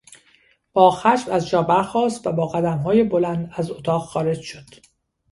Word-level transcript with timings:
با 0.73 0.91
خشم 0.91 1.31
از 1.31 1.49
جا 1.49 1.61
برخاست 1.61 2.27
و 2.27 2.31
با 2.31 2.47
قدمهای 2.47 3.03
بلند 3.03 3.51
از 3.55 3.71
اتاق 3.71 4.05
خارج 4.05 4.41
شد. 4.41 4.65